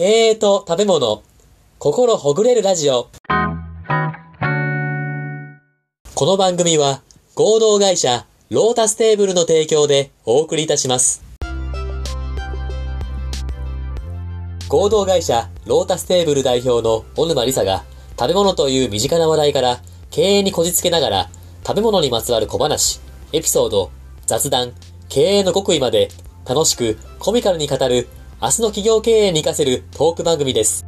[0.00, 1.22] 経営と食べ物、
[1.78, 3.10] 心ほぐれるラジオ。
[6.14, 7.02] この番組は
[7.34, 11.22] 合同会社ロータステーブルの提供でお送りいたします。
[14.70, 17.84] 合同会社ロータステーブル代表の小沼理沙が
[18.18, 21.30] 食べ物という身近な話題から経営にこじつけながら
[21.66, 23.02] 食べ物にまつわる小話、
[23.34, 23.90] エピソード、
[24.24, 24.72] 雑談、
[25.10, 26.08] 経営の極意まで
[26.48, 28.08] 楽しくコミカルに語る
[28.42, 30.86] 明日の企業経営に活かせるトーク番組です。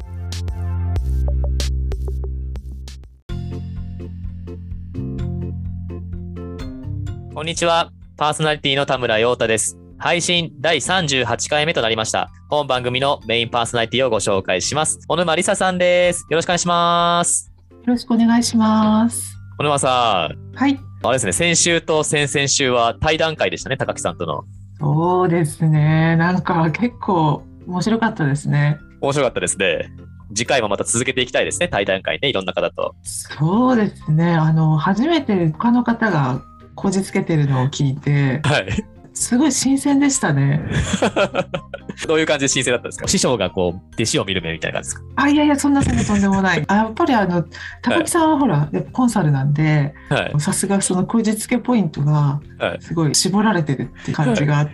[7.35, 7.93] こんにちは。
[8.17, 9.77] パーソナリティの田村陽太です。
[9.99, 12.31] 配信第38回目となりました。
[12.49, 15.01] 本番組のメインパーソナリティをご紹介します。
[15.07, 16.25] 小沼理沙さんです。
[16.31, 17.53] よろしくお願いします。
[17.71, 19.37] よろしくお願いします。
[19.59, 20.81] 小沼さん、はい。
[21.05, 24.45] あれですね、先週と先々週は対談会でしたね、高木さんとの。
[24.79, 26.15] そうですね。
[26.17, 28.79] なんか結構面白かったですね。
[29.01, 29.91] 面白かったですね。
[30.35, 32.95] 次回もまた続けていきたいですね、対談会ね、いろんな方と。
[33.03, 34.33] そうですね。
[34.33, 36.41] あの、初めて他の方が
[36.77, 38.69] こじつけてるのを聞いて、はい。
[39.15, 40.63] すごい新鮮でしたね。
[42.09, 43.07] どういう感じで申請だったんですか？
[43.09, 46.65] 師匠がこう、弟子を見る目みたいな感じですあ、いやいや、そんなそんなとんでもない。
[46.67, 47.45] あやっぱりあの、
[47.83, 50.33] 高木さんはほら、やっぱコンサルなんで、かはい。
[50.41, 52.79] さすがそのこじつけポイントがはい。
[52.81, 54.67] すごい絞られてるって感じがあっ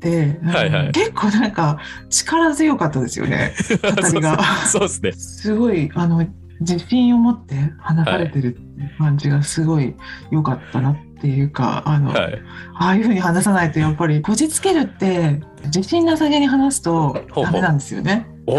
[0.00, 1.78] て、はいはいうん結構なんか
[2.10, 3.52] 力強かったですよね。
[3.82, 4.42] 語りが。
[4.66, 5.12] そうですね。
[5.12, 6.26] すごいあの
[6.60, 9.94] 自信を持って話されてるっていう感じがすごい
[10.32, 12.42] 良かったなっていうかあの、はい。
[12.74, 18.26] ああいうふうに話さないとやっぱりこじつけるって自信なさげに話すとほうほうダメなんですよね。
[18.46, 18.58] お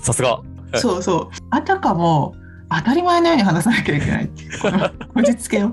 [0.00, 0.36] さすが。
[0.36, 2.34] はいそうそうあたかも
[2.68, 5.72] 当たり前のように話さなきゃいけないっていうこのこじつけを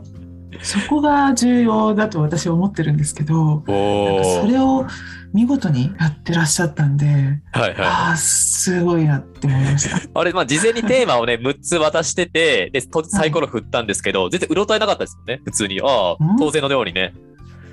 [0.63, 4.87] そこが重要だと私は思ってるんですけどそれを
[5.33, 7.05] 見事にやってらっしゃったんで、
[7.51, 9.97] はいはああすごいなって思いました。
[9.97, 10.01] い。
[10.13, 15.81] あれ、まあ、事前にテーマをね、6つ渡してて、で、とサイコロ振ったんですけど、全然うろたえなかったですよね、普通に。
[15.81, 17.13] ああうん、当然のようにね。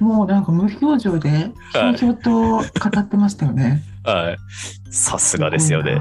[0.01, 2.63] もうなんか無表情でひょうひょうと語
[2.99, 3.83] ってましたよね。
[4.05, 4.37] はい。
[4.91, 6.01] さすがですよね。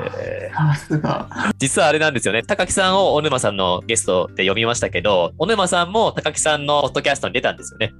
[0.55, 1.27] さすが。
[1.57, 2.43] 実はあれなんですよね。
[2.43, 7.91] 高木さんを小沼さんのゲストで読みましたけど、小沼さんも高木さんのポッドキャストに出たんですよね。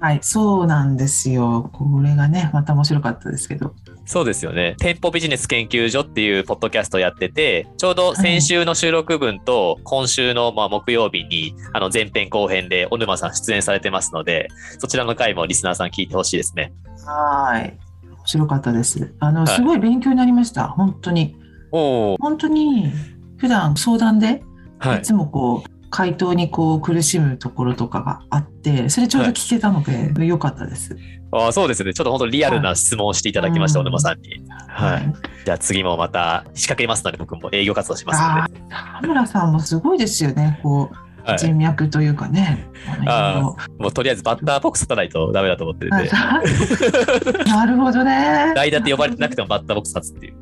[0.00, 1.70] はい、そうなんですよ。
[1.72, 3.74] これがね、また面白かったですけど。
[4.04, 4.74] そうですよね。
[4.78, 14.48] 店舗ビジネス研究所っていうポッドキャストをやってて、ちょうど先週の収録分と今週のまあ木曜日にあの前編後編で小沼さん出演されてますので、
[14.78, 16.74] そちらの回もリスナーさん聞いてほしいですね。
[17.06, 17.78] はい。
[18.24, 19.14] 面白かったです。
[19.20, 20.68] あの、はいすごい勉強になりました。
[20.68, 21.36] 本当に。
[21.70, 22.90] 本当に、
[23.36, 24.42] 普段相談で、
[24.78, 30.96] はいいつもこう、回答にこう苦しむところとかがあって、それちょうど聞けたので、良かったです。
[31.30, 31.92] あそうですね。
[31.92, 34.42] ちょっと本当リアルな質問をしていただきました、はい小沼さんに。
[34.68, 35.14] はい。
[35.44, 38.54] じゃあ次もまた仕掛けますので、僕も営業活動しますのあで。
[38.54, 40.58] ー田村さんもすごいですよね。
[40.62, 42.66] こう、はい、人脈というかね。
[43.06, 46.10] あーあのもうとりあえずバッターボックス立たないとダメだと思ってるんで。
[47.46, 48.52] なるほどね。
[48.54, 50.34] 代打って呼ばれてなくてもバッターボックス立つっていう。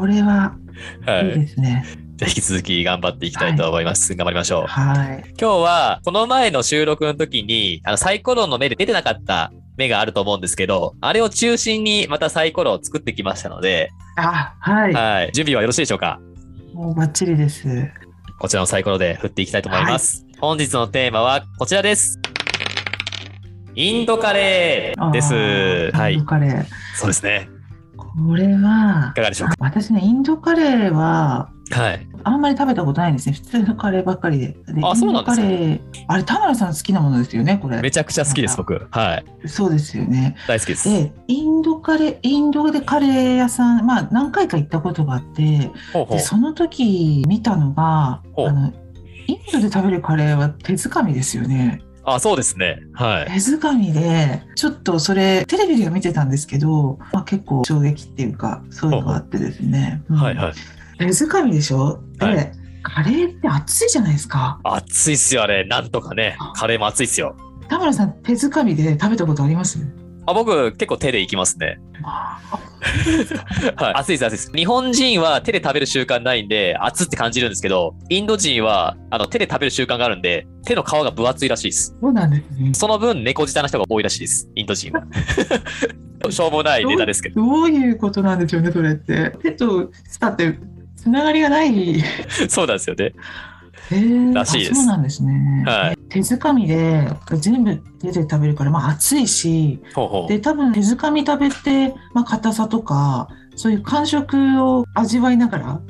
[0.00, 0.54] これは
[1.06, 1.30] はいい。
[1.30, 1.84] いですね。
[2.16, 4.14] じゃあ引き続き頑張っていきたいと思います。
[4.14, 4.66] 頑張りましょう。
[4.66, 5.24] はい。
[5.40, 14.92] 今日は、この前の収録の時に、あの、サイコロの目で出てなかった目があると思うんですけど、あれを中心にまたサイコロを作ってきましたので、あ、はい。
[14.92, 15.30] はい。
[15.32, 16.20] 準備はよろしいでしょうか？
[16.74, 17.66] もうバッチリです。
[18.42, 20.26] こちらのサイコロで振っていきたいと思います。
[20.40, 22.18] 本日のテーマはこちらです。
[23.76, 25.32] インドカレーです。
[25.96, 26.24] はいインド。
[26.26, 26.66] カレー。
[26.96, 27.48] そうですね。
[28.14, 29.56] これはいかがでしょうか？
[29.58, 32.06] 私ね、インドカレーははい。
[32.24, 33.32] あんまり食べたことないんですね。
[33.34, 34.48] 普通のカレーばっかりで。
[34.48, 37.90] であそうなんですかインドカレー、あれ、田村さん好きなものですよね、これめ。
[37.90, 38.86] ちゃくちゃ好きです、僕。
[38.90, 39.48] はい。
[39.48, 40.36] そうですよね。
[40.46, 40.88] 大好きです。
[40.88, 48.72] で、インドカレー、インドでカレー屋さん、まあ何回か行ったことがあって、ほうほうでその時見たのがあの
[49.26, 52.78] インドで食べるカレーは手づかみですよねあ、そうですね。
[52.92, 53.26] はい。
[53.26, 60.52] 手づかみでちょっとそれテレビでは見てたんですけど、まあ、結構衝撃っていうかそういうのがあってですね、うんはいはい。
[60.98, 62.00] 手づかみでしょ？
[62.18, 62.52] で、はい
[62.84, 65.64] カレーって熱いじゃないですか熱いっすよ、あれ。
[65.64, 66.36] なんとかね。
[66.56, 67.36] カレーも熱いっすよ。
[67.68, 69.78] 田村さん手づかみで食べたことあります？
[70.26, 71.80] あ僕、結構手でいきますね。
[72.02, 72.38] は
[73.90, 73.94] い。
[73.94, 74.52] 熱いです、熱いです。
[74.52, 81.96] 日本人は手で食べる習慣ないんで、熱って感じるんですけど、インド人はあの手で食べる習慣があるんで、手の皮が分厚いらしいです。
[82.00, 84.48] そうなんですねその分、猫舌な人が多いらしいです。
[84.54, 85.04] インド人は。
[86.30, 87.40] しょうもないネタですけど。
[87.44, 90.56] どういうことなんでしょうねそれって手と舌って
[90.96, 92.00] つながりがない
[92.48, 93.12] そうなんですよね。
[94.32, 95.64] らしいですあそうなんですね。
[95.66, 99.80] はい手づかみで全部手で食べるから、まあ、熱いし。
[100.28, 105.80] で多分手づかみ食べて、まあ、硬さとかそういう感触を味わいながら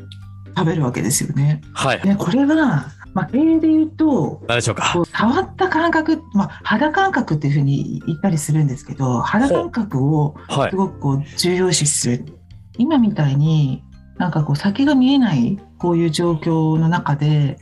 [0.56, 1.60] 食べるわけですよね。
[1.72, 2.00] はい。
[2.00, 4.94] でこれは、まあ、例で言うと何でしょうか？
[5.12, 10.76] 触った感覚、まあ、肌感覚っていうふうに言ったりするんですけど肌感覚をはいす。
[10.76, 12.24] ごくこう重要視する
[12.78, 13.82] 今みたいに
[14.22, 17.58] なんかこう先が見えないこういう状況の中で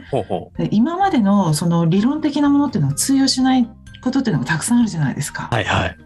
[0.70, 3.66] 今までのその理論的なものっていうのは通用しない
[4.04, 5.48] ことっていうのがたくさんあるじゃないですか。
[5.50, 5.96] はいはい。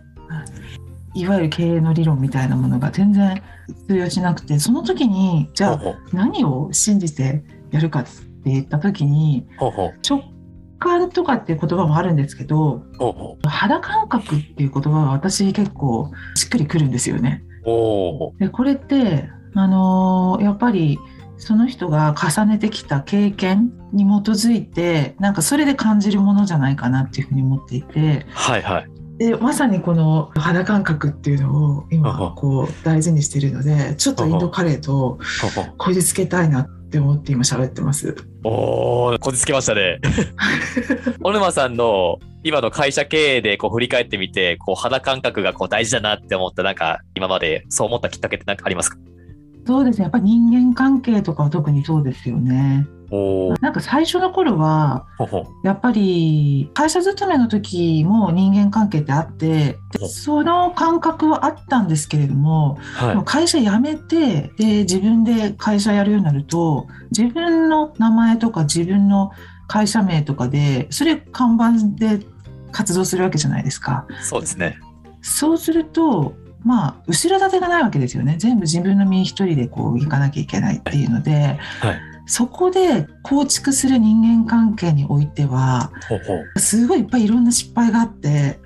[1.16, 3.42] いわゆる経営の理論みたいなものが全然
[3.88, 5.80] 通用しなくてその時にじゃあ。
[6.12, 7.42] 何を信じて
[7.72, 8.10] やるかって
[8.44, 9.48] 言った時に。
[10.08, 10.22] 直
[10.78, 12.84] 感とかっていう言葉もあるんですけど
[13.44, 17.42] 肌感覚っていう言葉は私結構しっくりくるんですよね。
[18.38, 20.98] でこれって、あのーやっぱり
[21.36, 28.90] その人が重ねてきた経験に基づいてなんかそれで感じるものじゃないかなっていうふうに思っていてはいはい。
[29.18, 35.18] でまさにこの肌感覚っていうのをあ今はこう大事にしているのでちょっとインドカレーと。
[35.78, 38.16] こじつけたいなって思って今喋ってます。
[38.42, 40.00] おー、こじつけましたね。
[41.22, 48.98] 小沼さんの今の会社経営でこう振り返ってみて、こう肌感覚がこう大事だなって思った、なんか今までそう思ったきっかけって何かありますか？
[49.66, 52.86] そうですねやっぱり人間関係とかは特にそうですよね。
[53.60, 55.06] なんか最初の頃は。
[55.62, 63.24] やっぱり会社勤めの時も人間関係ってあってでその感覚はあったんですけれども、はい。
[63.24, 69.30] 会社辞めてで自分で会社やるようになると自分の名前とか自分の
[69.68, 72.26] 会社名とかでそれ看板で
[72.72, 74.06] 活動するわけじゃないですか。
[74.22, 74.78] そうですね。
[75.22, 76.34] そうすると
[76.64, 82.14] まあ後ろ盾がないわけですよね全部自分の身一人でこう行かなきゃいけないっていうので、はい。
[82.26, 85.92] そこで構築する人間関係においては。
[86.56, 88.58] すごいいっぱいいろんな失敗があって。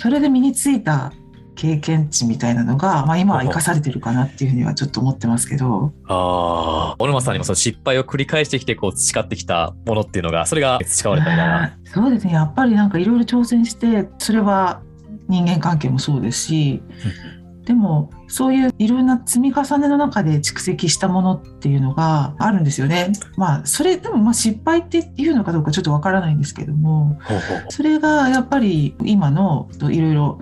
[0.00, 1.12] それで身についた
[1.56, 6.96] 経験値みたいなのが、まあ、今は生かされてるかなっていうふうにはちょっと思ってますけどああ。
[6.98, 11.78] 小沼さんにもその失敗を繰り返してきて、こう培ってきたものっていうのが、それが培われたみたいな。
[11.84, 14.82] そうですねやっぱりなんかいろいろ挑戦してそれは
[15.28, 16.82] 人間関係もそうですし
[17.68, 23.12] でもそういういろんな積み重ねの中で蓄積したものっていうのがあるんですよね。
[23.36, 27.18] まあそれでもまあ失敗っていうのかどうかちょっとわからないんですけども。
[27.68, 30.38] それがやっぱり今のいろいろ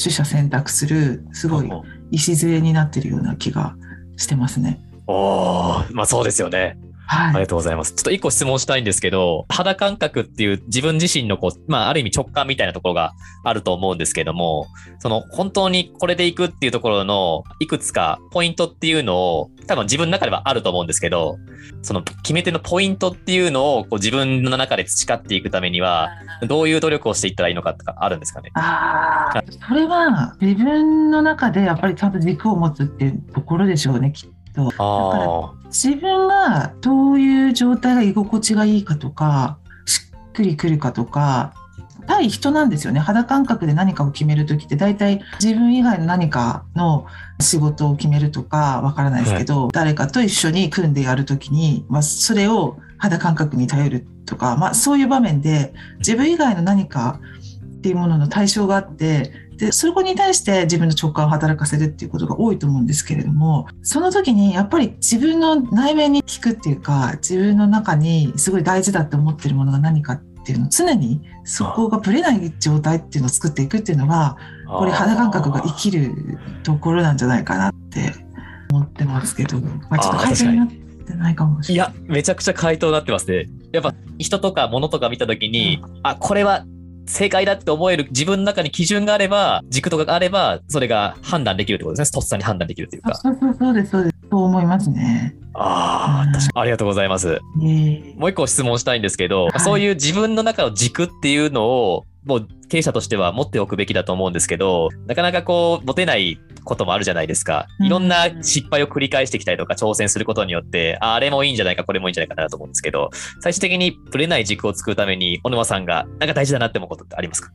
[0.00, 1.70] 取捨選択するすごい
[2.12, 3.74] 礎になってるような気が
[4.16, 4.80] してますね。
[5.08, 6.78] おー、まあそうですよね。
[7.10, 7.42] ありはい。
[7.44, 7.94] がとうございます。
[7.94, 13.12] ちょっと一個質問したいんですけど、肌感覚っていう自分自身のこう、まあある意味直感みたいなところが
[13.44, 14.66] あると思うんですけども、
[14.98, 21.38] その本当にこれでいくっていうところのいくつかポイントっていうのを多分自分の中ではあると思うんですけど、
[21.82, 26.10] その決め手のポイントっていうのをこう自分の中で培っていくためには、
[26.46, 28.50] どういう努力をしていったらいいのかとかあるんですかね？
[28.54, 34.30] ああ、それは自分の中でやっぱりちゃんと軸を持つっていうところでしょうね、きっ
[34.66, 35.54] と。
[35.54, 41.54] あ自分がどういう状態が居心地がいいかとか、しっくりくるかとか、
[42.06, 43.00] 対人なんですよね。
[43.00, 47.06] 肌感覚で何かを決めるときって大体自分以外の何かの
[47.38, 57.20] 仕事を決めるとかわからないですけど、誰かと一緒に組んでやるときに、まあ、それを肌感覚に頼るとか、まあ、そういう場面で自分以外の何か
[57.76, 74.36] っていうものの対象があってでそこに対して自分の直感を働かせるっていうことが多いと思うんですけれどもその時にやっぱり自分の内面に聞くっていうか自分の中にすごい大事だって思ってるものが何かっていうのを常にそこがぶれない状態っていうのを作っていくっていうのが
[74.68, 74.78] あ。
[74.78, 76.14] これ肌感覚が生きる
[76.62, 78.14] ところなんじゃないかなって
[78.70, 81.94] 思ってますけど、まあ、ちょっと回答になってないかもしいれない。
[81.94, 83.46] や、めちゃくちゃ回答になってますね。
[83.72, 86.64] やっぱ人とか物とか見たときに、あ、これは
[87.08, 92.14] 正解だって思える自分の中に基準があれば、軸とかがあれば、それが判断できるってことですね。
[92.14, 93.10] とっさに判断できるというか。
[93.12, 95.34] あそうそうそうですそうですそう思いますね。
[95.54, 96.50] ああ、確かに。
[96.54, 97.40] ありがとうございます。
[97.64, 106.38] えもう一個質問したいんですけど、はいそういう自分の中の軸っていうのを、もう経営者としては持っておくべきだと思うんですけど、なかなかこう、持てない
[106.68, 107.66] こともあるじゃないですか。
[107.80, 113.10] いろんな失敗を繰り返してきたりとか挑戦することによって、ああれもいいんじゃないか、これもいいんじゃないかなと思うんですけど、
[113.40, 117.50] 最終的にぶれない軸を作るために、小沼さんがなんか大事だなって思うことってありますか？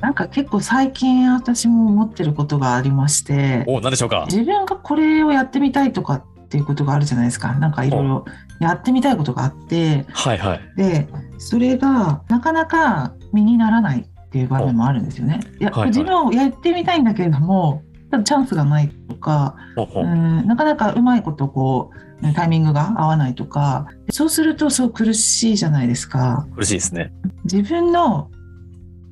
[0.00, 4.26] なんか結構最近私も思ってることがありましてお何でしょうか？
[4.30, 8.24] 自分がこれをやってみたいとかっていうことがあるじゃないですかなんかいろいろ
[8.60, 10.60] やってみたいことがあってはいはい。
[10.76, 15.40] でそれがなかなか身にならないっていう場面もあるんですよね。
[15.58, 17.82] いやはいはい自分をやってみたいんだけれども
[18.24, 21.90] チャンスがないとかほうんなかなかうまいことこ
[22.22, 23.86] うタイミングが合わないとか。
[24.10, 26.46] そうするとすごく苦しいじゃないですか。
[26.56, 27.12] 嬉しいですね。
[27.44, 28.30] 自分の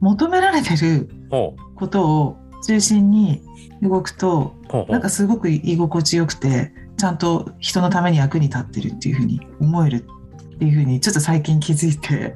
[0.00, 2.36] 求められてるほことを
[2.66, 3.42] 中心に
[3.82, 4.54] 動くと
[4.88, 10.04] なんかすごく居心地よくてちゃんと人のために役に立ってるっていうふうに思える
[10.54, 12.34] っていうふうにちょっと最近気づいて。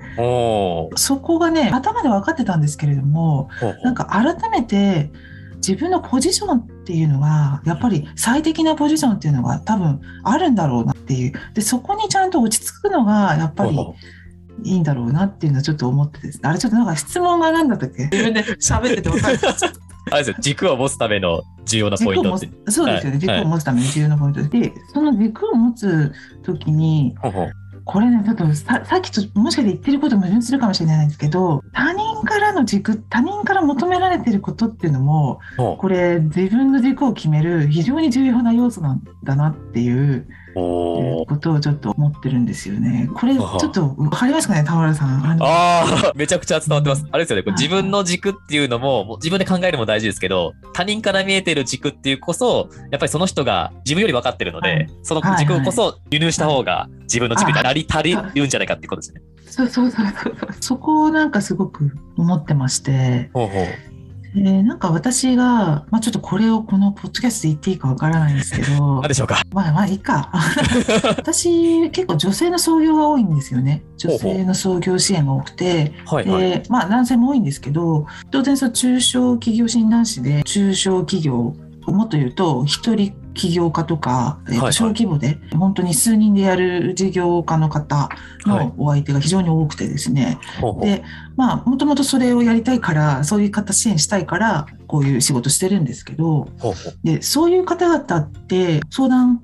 [0.96, 3.48] そこがね頭で分かってたんですけれども
[3.82, 5.10] なんか改めて
[5.70, 11.32] 自分のポジションっていうのがやっぱり最適なポジションっていうのが多分あるんだろうなっていう。
[11.54, 13.78] でそこにちゃんと落ち着くのがやっぱり
[14.64, 16.42] いいんだろうなっていうのはちょっと思ってです。
[16.42, 18.04] ねあれちょっとなんか質問が何だったっけ？
[18.04, 19.38] 自分で喋ってて分かる。
[20.12, 23.18] あれですよ、軸を持つための重要なポイントそうですよね、はい。
[23.20, 24.42] 軸を持つために重要なポイント。
[24.42, 26.12] で、でその軸を持つ
[26.42, 27.14] 時に
[27.90, 43.08] これねちょっとささっきともしかして言ってること矛盾するかもしれないんですけど他人からの軸他人から求められてることっていうのもほこれ自分の軸を決める非常に重要な要素なんだなっていううおーことをちょっと思ってるんですよね。
[43.14, 45.24] これちょっと分かりますかね田村さん。
[45.24, 47.06] あのああ、 めちゃくちゃ伝わってます。
[47.10, 59.22] あれですよね、これ自分の軸っていうのも、自分で考えるのも大事ですけど、他人から見えてる軸っていうこそ、やっぱりその人が自分より分かってるので、はいその軸こそ輸入した方が自分の軸になり足りるんじゃないかっていうことですね。
[59.46, 63.30] そうそうそうそうそこをなんかすごく思ってまして。
[63.32, 63.89] ほうほう。
[64.36, 69.42] えーなんか私が、まあ、ちょっとこれをこのポッドキャストで言っていいかわからないんですけど 何でしょうか。
[69.52, 70.30] まあまあいいか
[71.16, 76.42] 私結構女性の創業が多いんですよね女性の創業支援が多くてはいはい。
[76.42, 81.54] でまあ男性も多いんですけど当然その中小企業診断士で中小企業
[81.86, 84.72] もっと言うと一人起業家とか、えーとはいはい。
[84.74, 88.10] 小規模で本当に数人でやる事業家の方は
[88.44, 88.48] い。
[88.48, 90.84] のお相手が非常に多くてですね、ほうほう。
[90.84, 91.02] で
[91.36, 96.48] まあもともとそれをやりたいからそういう方支援したいからこういう仕事してるんですけど
[97.02, 99.42] でそういう方々って相談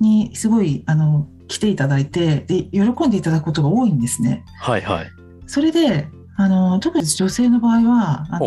[0.00, 4.44] にすごいあの来ていただいてで喜んでいただくことが多いんですね。
[4.60, 5.10] はいはい。
[5.46, 8.38] それであの特に女性の場合はあ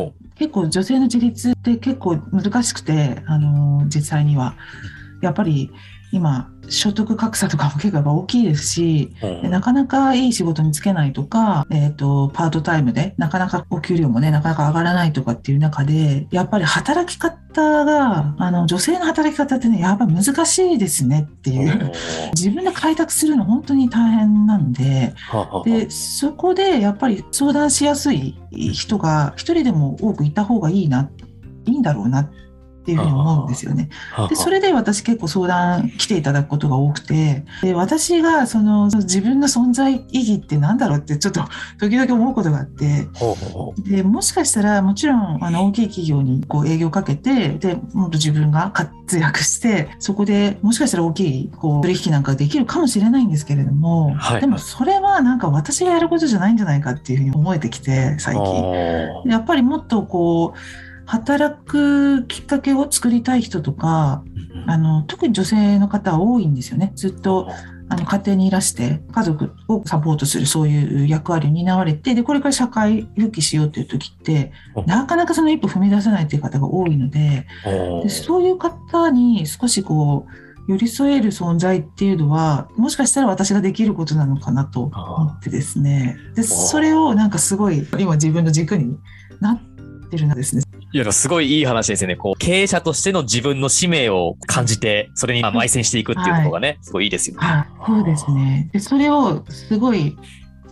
[0.42, 4.56] 結構女性の自立って結構難しくてあの実際には。
[5.22, 5.70] やっぱり
[6.12, 21.92] 今所得格差とかも結構大きいですしうほうでなかなかいい仕事に就けないとか、えー、とパートタイムでなかなかお給料もねなかなか上がらないとかっていう中でやっぱり働き方があの女性の働き方ってねやっぱ難しいですねっていう。
[22.36, 25.14] 自分で開拓するの本当に大変なんで
[25.66, 31.10] でそこでやっぱり相談しやすい人が一人でも多くいた方がいいな
[31.66, 32.51] いいんだろうなって
[32.92, 33.90] いうふうに思うんですよね。
[34.30, 41.42] でそれで私結構相談来ていただくことが多くてで私がその自分の存在意義って何だろうってちょっと
[41.80, 43.08] 時々思うことがあって
[43.78, 59.32] でもしかしたらもちろんあの大きい企業にこう営業かけてでもっと自分が活躍してそこでもしかしたら大きいこう取引なんかできるかもしれないんですけれども、はいでもそれはなんか私がやることじゃないんじゃないかっていうふうに思えてきて最う近。
[59.32, 64.24] やっぱりもっとこう働くきっかけを作りたい人とか
[64.66, 66.94] あの特に女性の方は多いんですよね。
[66.96, 67.50] ずっと
[67.90, 74.54] あの家庭にいらして家族をサポートするそういう役割を担われてでこれから社会復帰しようという時って
[74.86, 77.46] なかなかその一歩踏み出せないという方が多いので
[78.04, 86.16] でそういう方に少しこう寄り添える存在っていうのはもしかしたら私ができることなのかなと思ってですね。
[86.36, 88.98] でそれをなんかすごい今自分の軸に
[89.42, 90.64] なってるんですね。
[90.94, 92.16] いや、すごいいい話ですよね。
[92.16, 97.48] こう、経営者としての自分の使命を感じて、それにまあ邁進していくっていうことがね、すごいいいですよね。
[97.48, 98.70] はい、そうですね。
[98.74, 100.18] で、それをすごい、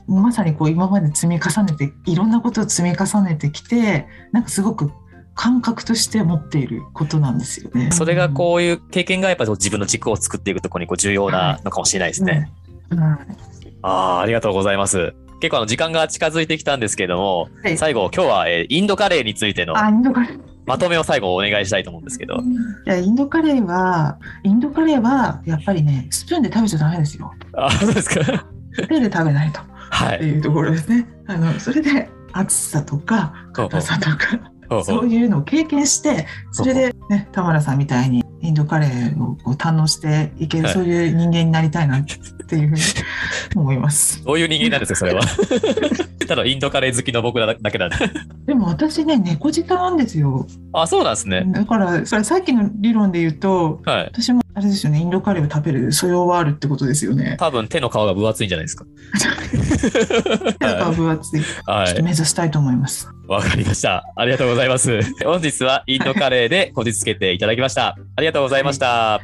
[0.08, 4.92] まさにこう今まで積み重ねて、いろんなことを積み重ねてきて、なんかすごく
[5.36, 7.92] 感覚として持っていることなんですよね。
[7.92, 12.52] それがこういう経験がやっぱり自分の軸を作っていくところにこう重要なのかもしれないですね。
[12.90, 13.00] うん。
[13.00, 13.18] うん
[13.82, 15.14] ああ、ありがとうございます。
[15.40, 20.40] 結構あの時間が近づいてきたんですけれども、はい最後、今日は、えーインドカレーについてのあ、インドカレー。
[20.66, 22.36] まとめを最後お願いしたいと思うんですけど。
[22.36, 22.40] い
[22.86, 27.34] や、インドカレーは、インドカレーはやっぱりね、スプーンで食べちゃダメですよ。
[27.54, 28.46] あ、そうですか。
[28.88, 29.62] 手で食べないと。
[29.90, 30.18] はい。
[30.18, 31.08] っていうところですね。
[31.28, 42.06] あのそれで暑さとか硬さとかそうういうのを経験してそれで、ね、田村さんみたいにインドカレーをこう堪能していける、はいそういう人間になりたいなっ
[42.48, 42.82] ていうふうに
[43.56, 44.24] 思います。
[44.26, 45.22] どういう人間なんですか、それは。
[46.28, 47.96] ただインドカレー好きの僕らだけなんで。
[48.46, 50.46] でも私ね猫舌なんですよ。
[50.74, 51.44] あ、そうなんですね。
[51.48, 54.06] だからそれさっきの理論で言うとはい。
[54.06, 57.38] 私もあれですよねインドカレーを食べる素養はあるってことですよね。
[57.40, 58.86] 多分手の皮が分厚いんじゃないですか。
[60.60, 61.42] なんか分厚い。
[61.42, 62.04] ちょはいっと。
[62.04, 63.10] 目指したいと思います。
[63.30, 64.04] わかりました。
[64.18, 65.00] ありがとうございます。
[65.24, 67.96] 本日はインドカレーでこじつけていただきました。
[68.18, 69.16] ありがとうございました。
[69.16, 69.22] あ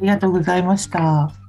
[0.00, 1.45] りがとうございました。